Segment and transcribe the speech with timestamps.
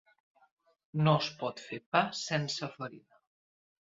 [1.07, 3.23] No es pot fer pa sense farina.